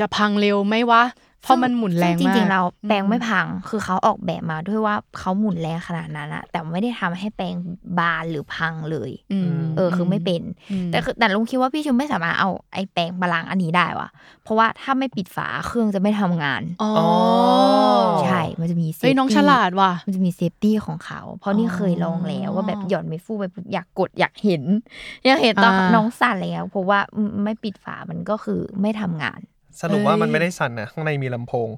[0.01, 7.55] จะพังเร็วไหมวะเพราะมันหมุนแรงมากซึ่งจริงๆเราแปรงอืมไม่พัง คือเขาออกแบบมาด้วยว่าเขาหมุนแรงขนาดนั้นอะแต่ไม่ได้ทำให้แปรง
[7.98, 14.09] บานหรือพังเลยอืมเออ คือไม่เป็นอืมแต่คือแต่ลุงคิดว่าพี่ชุมไม่สามารถเอาไอ้แปรงมาล้างอันนี้ได้วะ
[14.42, 16.90] เพราะว่าถ้าไม่ปิดฝาเครื่องจะไม่ทำงานอ๋อ
[18.24, 24.62] ใช่ มันจะมีเฮ้ยน้อง safety ฉลาดว่ะมันจะมี safety ของเขา เพราะนี่เคยลองแล้วว่าแบบหย่อนเม็ดฟูไปปุ๊บอยากกดอยากเห็น
[25.26, 26.98] อยากเห็นตอนอ่าน้องสั่นแล้ว เพราะว่า
[27.44, 29.40] ไม่ปิดฝามันก็คือไม่ทำงาน
[29.80, 31.68] สรุปว่าเอ้ยมันไม่ได้สั่นนะข้างในมีลำโพง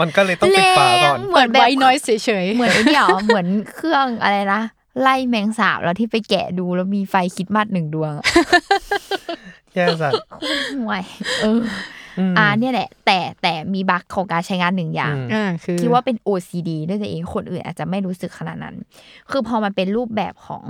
[0.00, 2.08] มันก็เลยต้องปิดฝาก่อนเหมือนแบบไว้น้อยเฉ
[2.44, 4.62] ยๆเหมือนไอ้เนี่ยเหรอเหมือนเครื่องอะไรนะ
[5.02, 8.24] ไล่แมงสาบแล้วที่ไปแกะดูแล้วมีไฟคริดมัดหนึ่งดวงอะ
[9.74, 11.02] แย่สัตว์โคตรห่วย
[11.40, 11.60] เออ
[12.30, 18.76] มอ่าเนี่ยแหละ แต่แต่มีบั๊กของการใช้งานหนึ่งอย่างอืมอ่าคือคิดว่าเป็น OCD ด้วยตัวเองคนอื่นอาจจะไม่รู้สึกขนาดนั้น
[19.30, 20.64] คือพอมันเป็นรูปแบบของ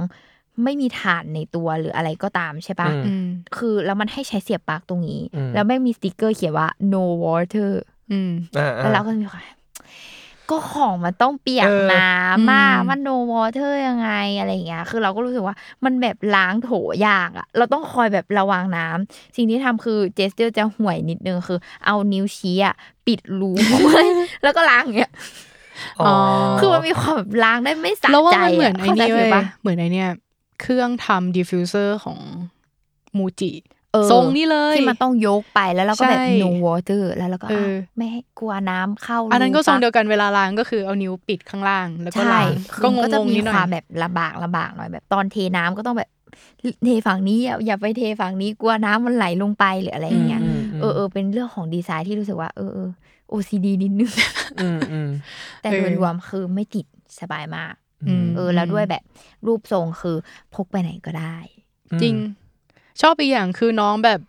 [0.65, 7.71] ไม่มีฐานในตัวหรืออะไรก็ตามใช่ปะอืมอืมคือแล้วมันให้ใช้เสียบปลั๊กตรงนี้อืมแล้วแม่งมีสติกเกอร์เขียนว่า no water
[8.13, 9.43] อืมอ่าแล้วเราก็จะมีความ
[10.51, 16.71] ก็ของมันต้องเปียกเออน้ำมากอืมมัน no water ยังไงอะไรอย่างเงี้ย คือเราก็รู้สึกว่ามันแบบล้างโถ
[17.07, 22.75] ยากอะเราต้องคอยแบบระวังน้ำสิ่งที่ทำคือ gesture จะห่วยนิดนึงคือ เอานิ้วชี้อะ
[23.07, 23.51] ปิดรู
[23.85, 24.05] ไว้
[24.43, 25.13] แล้วก็ล้างอย่างเงี้ย
[26.01, 26.15] อ๋อ
[26.61, 30.09] คือมันมีความแบบล้างได้ไม่สะแล้วว่าใจมันเหมือนไอ้เข้าใจนี่ฟิเว้ลยปะเหมือนไอเนี่ย
[30.61, 32.19] เครื่องทำดิฟฟิวเซอร์ของ
[33.19, 33.53] มูจิ
[33.93, 46.11] เออทรงนี้เลยที่มันต้องยกไปแล้วเราก็แบบใช่ no water แล้วเราก็เอออ้าวไม่ให้กลัวน้ำเข้า อันนั้นก็ทรงเดีรูยวกันเวลาล้างก็คือเอานิ้วปิดข้างล่าง แล้วก็ใช่ล้างคือก็งมันก็จะงๆมีนิดหน่ความอยแบบลำบากลำบากหน่อยแบบตอนเทน้ำก็ต้องแบบ
[46.85, 52.91] เทฝั่งนี้อย่าอย่าไปเทฝั่งนี้กลัวน้ำมันไหลลงไปหรืออะไรอย่างเงี้ยอืมเออเออเป็นเรื่องของดีไซน์ที่รู้สึกว่าเออเออ
[53.33, 54.13] OCD นิดนึง
[54.61, 55.09] อืมอืม
[55.63, 56.87] แต่เออโดยรวมคือไม่ติด
[57.21, 57.88] สบายมากอืม
[58.37, 59.03] เออ แล้วด้วยแบบ
[59.47, 60.17] รูปทรงคือ
[60.55, 61.37] พกไปไหนก็ได้
[62.03, 62.15] จริง
[63.01, 64.21] ชอบอีกอย่างคือน้องแบบ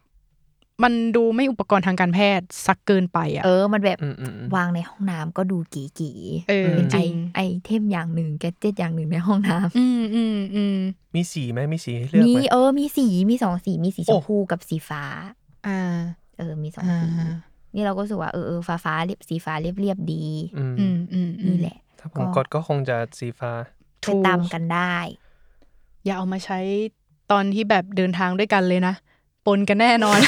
[0.84, 10.78] มันดูไม่อุปกรณ์ทางการแพทย์สักเกินไปอะ เออ มันแบบอืมอืมอืมวางในห้องน้ำก็ดูเก๋ๆเออเป็นไอจริงไอเทมอย่างหนึ่งแกดเจ็ตอย่างหนึ่งในห้องน้ำอืมอืมอืม
[11.16, 15.04] มีสีไหมมีสีให้เลือกมีไหมเออ มีสีมีสองสีมีสีชโอ้มพูกับสีฟ้า
[15.68, 15.98] อ่า
[16.38, 17.08] เออ มีสองอ่าสี
[17.76, 20.26] นี่เราก็รู้สึกว่าเออเออฟ้าฟ้าเรียบสีฟ้าเรียบเรียบๆดี
[20.58, 23.52] อืมอืมอืมอืมนี่แหละ ถ้าผมกดก็คงจะสีฟ้า
[24.02, 24.96] ไปตามกันได้
[26.06, 26.60] อย่าเอามาใช้
[27.32, 28.96] ตอนที่แบบเดินทางด้วยกันเลยนะ
[29.46, 30.20] ปนกันแน่นอน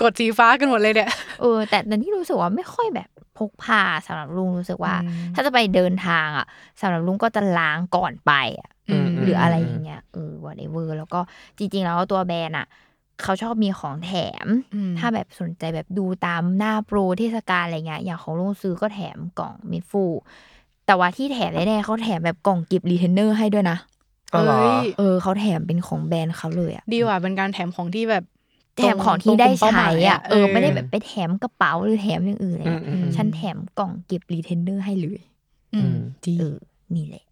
[0.00, 6.46] กดสีฟ้ากันหมดเลยเนี่ยเออแต่แต่นี่รู้สึกว่าไม่ค่อยแบบพกพาสำหรับลุงรู้สึกว่าอืมถ้าจะไปเดินทางอะ
[6.80, 11.20] สำหรับลุงก็จะล้างก่อนไปอะอืมหรืออะไรอย่างเงี้ยเออ whatever แล้วก็
[11.58, 12.66] จริง ๆ แล้วตัวแบรนด์อะ
[13.22, 14.12] เขาชอบมีของแถ
[14.44, 20.04] มอืมถ้าแบบสนใจแบบดูตามหน้าโปรเทศกาลอะไรเงี้ย อย่างของลุงซื้อก็แถมกล่องเม็ดฟู
[20.86, 23.78] แต่ว่าที่แถมแน่ๆเขาแถมแบบกล่อง gift รีเทนเนอร์ให้ด้วยนะ
[24.34, 28.24] อ๋อเหรอเอ้ยเออเขาแถมเป็นของแบรนด์เขาเลยอะดีกว่าเป็นการแถมของที่แบบ
[28.76, 35.20] แถมของที่ได้ตรงเป้าหมายอะอะเออเออไม่ได้แบบไปแถมกระเป๋าหรือแถมอย่างอื่นเลยอะอืมอืมฉันแถมกล่องเก็บรีเทนเนอร์ให้เลย
[35.74, 36.56] อืมดีเออ
[36.94, 37.24] นี่แหละ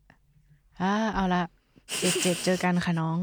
[0.81, 1.43] อ่าเอาละ
[1.99, 3.19] เจ็ดเจ็ดเจอกันค่ะน้อง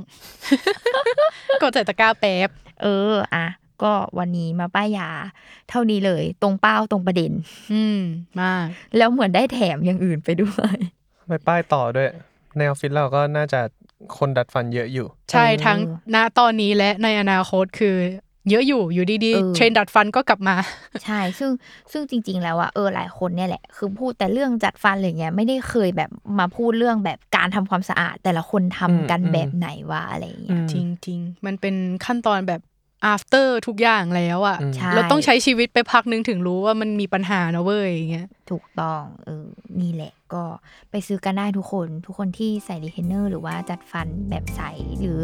[1.62, 2.50] กดใส่ตะกร้าแป๊บ
[2.82, 3.46] เออ อะ
[3.84, 5.10] ก็วันนี้มาป้ายยา
[5.70, 7.32] เท่านี้เลย ตรงเป้าตรงประเด็น
[7.74, 8.00] อืม
[8.42, 8.66] มาก
[8.98, 10.76] แล้วเหมือนได้แถมอย่างอื่นไปด้วย
[11.28, 12.10] ไปป้ายต่อด้วย
[12.58, 13.62] ในออฟฟิศเราก็น่าจะ
[14.18, 15.80] คนดัดฟันเยอะอยู่ ใช่เออทั้ง
[16.16, 17.96] ณตอนนี้และในอนาคตคือ
[18.50, 20.56] เยอะอยู่อยู่ดีเออๆเทรนด์ดัดฟันก็กลับมา
[21.04, 21.52] ใช่ ซึ่ง
[21.92, 30.76] ซึ่งจริง ๆ แล้วอะเออหลายคนเนี่ยแหละ คือพูดแต่เรื่องจัดฟันอะไรเงี้ยไม่ได้เคยแบบมาพูดเรื่องแบบการทำความสะอาด แต่ละคนทำกันอืมแบบไหนวะอะไรเงี้ยจ
[31.08, 32.62] ริง ๆ มันเป็นขั้นตอนแบบ
[33.14, 39.46] after ทุกอย่างแล้วอะอืมใช่เราต้องใช้ชีวิตไปพักนึงถึงรู้ว่ามันมีปัญหานะเว้ยอย่างเงี้ยถูกต้องเออ
[39.82, 40.44] นี่แหละก็
[40.92, 44.62] ไปซื้อกันได้ทุกคนทุกคนที่ใส่รีเทนเนอร์หรือว่าจัดฟันแบบใส
[45.02, 45.20] หรือ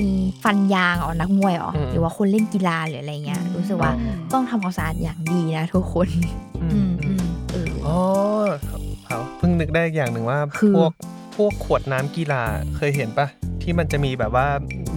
[0.00, 0.10] มี
[0.44, 6.08] ฟันยางอ๋อนักมวยอ๋ออืมหรือว่าคนเล่นกีฬาหรืออะไรเงี้ยรู้สึกว่าอืมต้องทำความสะอาดอย่างดีนะทุกคน
[6.62, 7.98] อือืมมอืมเอออ๋อ
[9.06, 10.92] เขาเพิ่งนึกได้อีกอย่างหนึ่งว่าคือพวก
[11.36, 12.42] พวกขวดน้ำกีฬา
[12.76, 13.26] เคยเห็นปะ
[13.66, 14.46] ที่มันจะมีแบบว่า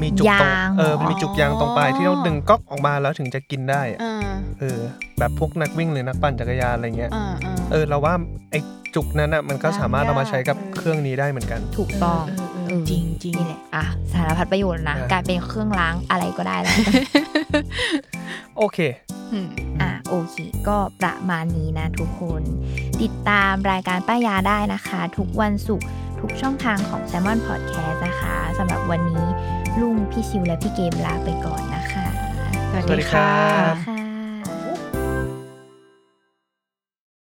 [0.01, 4.29] มีจุกตรงยางเออเหรอมีจุกยางตรงปลายที่ต้องดึงก๊อกออกมาแล้วถึงจะกินได้อะอ่า
[4.59, 4.79] เออ
[5.19, 8.13] แบบพวกนักวิ่งหรือนักปั่นจักรยานอะไรเงี้ย อ่าอ่า เออเราว่า
[8.51, 8.59] ไอ้
[8.95, 16.77] จุกนั้นอะมันก็สามารถเอามาใช้กับเออเครื่องนี้ได้เหมือนกัน ถูกต้องเออเออเออเออจริงจริง นี่แหละอะสารพัดประโยชน์นะอะกลายเป็นเครื่องล้างอะไรก็ได้แล้ว
[18.57, 18.79] โอเค
[19.33, 19.47] อืม
[19.81, 20.35] อะโอเค
[20.67, 22.41] ก็ประมาณนี้นะทุกคน
[23.01, 25.87] ติดตามรายการป้ายาได้นะคะ ทุกวันศุกร์
[26.19, 29.27] ทุกช่องทางของ s ซ l m o n Podcast นะคะสำหรับวันนี้
[29.81, 32.05] ลุงพี่ชิวและพี่เกมลาไปก่อนนะคะ
[32.69, 33.33] สวัสสวัสดีดีครัค่ะ
[33.71, 33.98] บค่ะ